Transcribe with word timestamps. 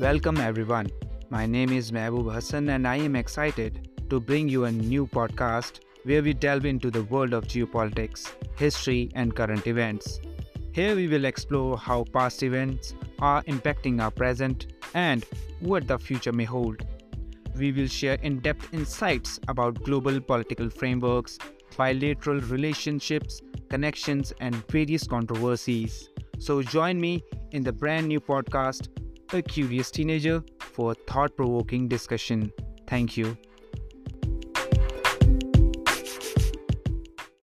Welcome 0.00 0.36
everyone. 0.36 0.90
My 1.28 1.44
name 1.44 1.72
is 1.72 1.90
Mehboob 1.90 2.32
Hassan 2.32 2.68
and 2.68 2.86
I 2.86 2.98
am 2.98 3.16
excited 3.16 3.88
to 4.08 4.20
bring 4.20 4.48
you 4.48 4.66
a 4.66 4.70
new 4.70 5.08
podcast 5.08 5.80
where 6.04 6.22
we 6.22 6.34
delve 6.34 6.66
into 6.66 6.88
the 6.88 7.02
world 7.02 7.32
of 7.32 7.48
geopolitics, 7.48 8.32
history, 8.56 9.10
and 9.16 9.34
current 9.34 9.66
events. 9.66 10.20
Here 10.70 10.94
we 10.94 11.08
will 11.08 11.24
explore 11.24 11.76
how 11.76 12.04
past 12.12 12.44
events 12.44 12.94
are 13.18 13.42
impacting 13.42 14.00
our 14.00 14.12
present 14.12 14.68
and 14.94 15.26
what 15.58 15.88
the 15.88 15.98
future 15.98 16.32
may 16.32 16.44
hold. 16.44 16.86
We 17.56 17.72
will 17.72 17.88
share 17.88 18.18
in 18.22 18.38
depth 18.38 18.72
insights 18.72 19.40
about 19.48 19.82
global 19.82 20.20
political 20.20 20.70
frameworks, 20.70 21.38
bilateral 21.76 22.38
relationships, 22.42 23.42
connections, 23.68 24.32
and 24.40 24.54
various 24.68 25.08
controversies. 25.08 26.08
So 26.38 26.62
join 26.62 27.00
me 27.00 27.24
in 27.50 27.64
the 27.64 27.72
brand 27.72 28.06
new 28.06 28.20
podcast, 28.20 28.90
A 29.34 29.42
Curious 29.42 29.90
Teenager, 29.90 30.42
for 30.58 30.92
a 30.92 30.94
thought 30.94 31.36
provoking 31.36 31.86
discussion. 31.86 32.50
Thank 32.86 33.18
you. 33.18 33.36